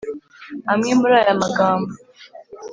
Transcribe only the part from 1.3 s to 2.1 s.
magambo